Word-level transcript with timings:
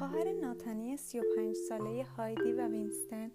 شاتنی 0.00 0.96
35 0.96 1.56
ساله 1.56 2.04
هایدی 2.04 2.52
و 2.52 2.68
وینستن 2.68 3.30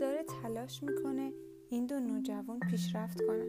داره 0.00 0.24
تلاش 0.42 0.82
می‌کنه 0.82 1.32
این 1.68 1.86
دو 1.86 2.00
نوجوان 2.00 2.60
پیشرفت 2.60 3.20
کنن. 3.20 3.48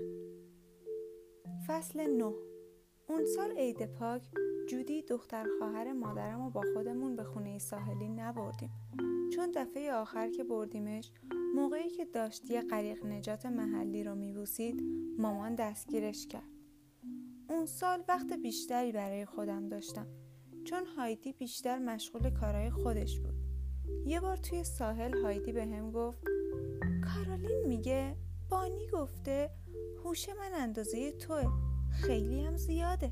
فصل 1.68 2.08
9 2.08 2.34
اون 3.08 3.26
سال 3.26 3.52
عید 3.52 3.86
پاک 3.86 4.30
جودی 4.70 5.02
دختر 5.02 5.46
خواهر 5.60 5.94
مادرم 5.94 6.42
و 6.42 6.50
با 6.50 6.62
خودمون 6.74 7.16
به 7.16 7.24
خونه 7.24 7.60
ساحلی 7.60 8.10
نبردیم. 8.10 8.72
چون 9.36 9.52
دفعه 9.52 9.94
آخر 9.94 10.30
که 10.30 10.44
بردیمش 10.44 11.12
موقعی 11.56 11.90
که 11.90 12.06
داشت 12.06 12.52
یه 12.52 12.62
غریق 12.62 13.06
نجات 13.06 13.46
محلی 13.46 14.04
رو 14.04 14.16
میبوسید 14.16 14.84
مامان 15.18 15.56
دستگیرش 15.56 16.28
کرد. 16.28 16.50
اون 17.50 17.66
سال 17.66 18.04
وقت 18.08 18.34
بیشتری 18.34 18.92
برای 18.92 19.26
خودم 19.26 19.70
داشتم. 19.70 20.08
چون 20.70 20.86
هایدی 20.86 21.34
بیشتر 21.34 21.78
مشغول 21.78 22.30
کارهای 22.30 22.70
خودش 22.70 23.20
بود 23.20 23.34
یه 24.06 24.20
بار 24.20 24.38
توی 24.38 24.64
ساحل 24.64 25.22
هایدی 25.24 25.52
به 25.52 25.62
هم 25.62 25.92
گفت 25.92 26.24
کارولین 27.04 27.68
میگه 27.68 28.16
بانی 28.50 28.88
گفته 28.94 29.50
هوش 30.06 30.30
من 30.30 30.52
اندازه 30.54 31.12
توه 31.12 31.44
خیلی 31.92 32.46
هم 32.46 32.58
زیاده 32.58 33.12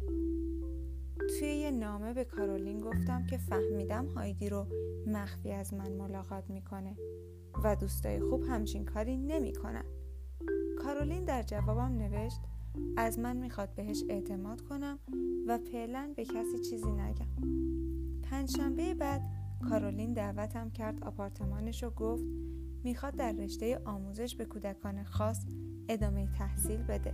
توی 1.39 1.47
یه 1.47 1.71
نامه 1.71 2.13
به 2.13 2.25
کارولین 2.25 2.81
گفتم 2.81 3.25
که 3.25 3.37
فهمیدم 3.37 4.05
هایدی 4.05 4.49
رو 4.49 4.67
مخفی 5.07 5.51
از 5.51 5.73
من 5.73 5.91
ملاقات 5.91 6.49
می‌کنه 6.49 6.97
و 7.63 7.75
دوستای 7.75 8.19
خوب 8.19 8.43
همچین 8.43 8.85
کاری 8.85 9.17
نمی‌کنن. 9.17 9.85
کارولین 10.83 11.25
در 11.25 11.43
جوابم 11.43 11.97
نوشت 11.97 12.41
از 12.97 13.19
من 13.19 13.37
می‌خواد 13.37 13.75
بهش 13.75 14.03
اعتماد 14.09 14.61
کنم 14.61 14.99
و 15.47 15.57
فعلا 15.57 16.13
به 16.15 16.25
کسی 16.25 16.59
چیزی 16.69 16.91
نگم. 16.91 17.27
پنجشنبه 18.21 18.93
بعد 18.93 19.21
کارولین 19.69 20.13
دعوتم 20.13 20.69
کرد 20.69 21.03
آپارتمانش 21.03 21.83
و 21.83 21.89
گفت 21.89 22.23
می‌خواد 22.83 23.15
در 23.15 23.31
رشته 23.31 23.81
آموزش 23.85 24.35
به 24.35 24.45
کودکان 24.45 25.03
خاص 25.03 25.45
ادامه 25.89 26.27
تحصیل 26.27 26.83
بده. 26.83 27.13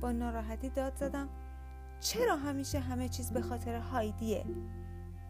با 0.00 0.12
ناراحتی 0.12 0.68
داد 0.68 0.96
زدم 0.96 1.28
چرا 2.00 2.36
همیشه 2.36 2.78
همه 2.78 3.08
چیز 3.08 3.30
به 3.30 3.40
خاطر 3.40 3.78
هایدیه؟ 3.78 4.44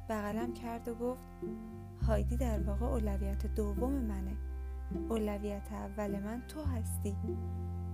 بغلم 0.08 0.52
کرد 0.52 0.88
و 0.88 0.94
گفت 0.94 1.20
هایدی 2.06 2.36
در 2.36 2.62
واقع 2.62 2.86
اولویت 2.86 3.54
دوم 3.54 3.92
منه. 3.92 4.36
اولویت 5.08 5.72
اول 5.72 6.20
من 6.20 6.42
تو 6.48 6.62
هستی. 6.62 7.16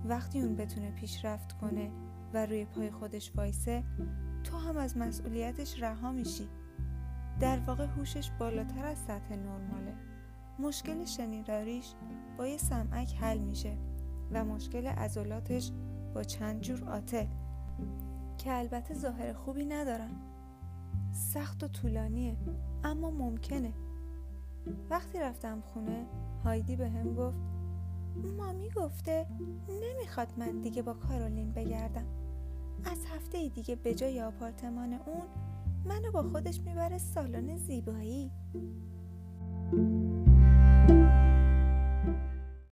وقتی 0.05 0.41
اون 0.41 0.55
بتونه 0.55 0.91
پیشرفت 0.91 1.51
کنه 1.51 1.91
و 2.33 2.45
روی 2.45 2.65
پای 2.65 2.91
خودش 2.91 3.31
وایسه 3.35 3.83
تو 4.43 4.57
هم 4.57 4.77
از 4.77 4.97
مسئولیتش 4.97 5.81
رها 5.81 6.11
میشی. 6.11 6.49
در 7.39 7.59
واقع 7.59 7.85
هوشش 7.85 8.31
بالاتر 8.39 8.85
از 8.85 8.97
سطح 8.97 9.35
نرماله. 9.35 9.93
مشکل 10.59 11.05
شنیداریش 11.05 11.93
با 12.37 12.47
یه 12.47 12.57
سمعک 12.57 13.15
حل 13.15 13.37
میشه 13.37 13.77
و 14.31 14.45
مشکل 14.45 14.87
عضلاتش 14.87 15.71
با 16.13 16.23
چند 16.23 16.61
جور 16.61 16.89
آتل 16.89 17.25
که 18.37 18.53
البته 18.53 18.93
ظاهر 18.93 19.33
خوبی 19.33 19.65
ندارن. 19.65 20.11
سخت 21.11 21.63
و 21.63 21.67
طولانیه 21.67 22.37
اما 22.83 23.11
ممکنه. 23.11 23.73
وقتی 24.89 25.19
رفتم 25.19 25.61
خونه 25.61 26.05
هایدی 26.43 26.75
به 26.75 26.89
هم 26.89 27.13
گفت 27.13 27.52
مامی 28.37 28.69
گفته 28.69 29.27
نمی‌خواد 29.69 30.33
من 30.37 30.61
دیگه 30.61 30.81
با 30.81 30.93
کارولین 30.93 31.51
بگردم. 31.51 32.05
از 32.85 33.05
هفته 33.05 33.49
دیگه 33.49 33.75
به 33.75 33.93
جای 33.93 34.21
آپارتمان 34.21 34.93
اون 34.93 35.27
منو 35.85 36.11
با 36.11 36.23
خودش 36.23 36.59
می‌بره 36.59 36.97
سالن 36.97 37.57
زیبایی. 37.57 38.31